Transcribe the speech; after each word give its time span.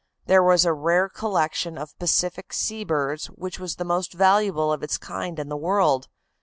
There 0.25 0.41
was 0.41 0.65
a 0.65 0.73
rare 0.73 1.07
collection 1.07 1.77
of 1.77 1.95
Pacific 1.99 2.53
Sea 2.53 2.83
birds 2.83 3.27
which 3.27 3.59
was 3.59 3.75
the 3.75 3.85
most 3.85 4.13
valuable 4.13 4.73
of 4.73 4.81
its 4.81 4.97
kind 4.97 5.37
in 5.37 5.47
the 5.47 5.55
world. 5.55 6.07